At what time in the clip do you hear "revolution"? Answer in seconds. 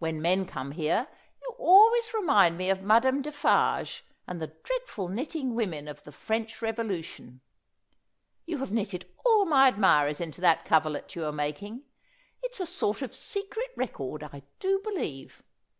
6.60-7.42